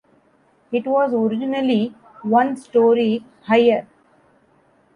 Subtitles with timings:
[0.71, 1.93] It was originally
[2.23, 3.85] one story higher.